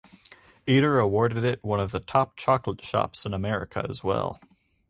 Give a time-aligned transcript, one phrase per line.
[0.65, 4.39] Eater awarded it one of the top chocolate shops in America as well.